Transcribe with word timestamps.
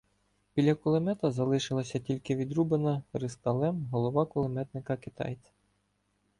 Біля 0.55 0.75
кулемета 0.75 1.31
залишилася 1.31 1.99
тільки 1.99 2.35
відрубана 2.35 3.03
рискалем 3.13 3.87
голова 3.91 4.25
кулеметника-китайця. 4.25 5.51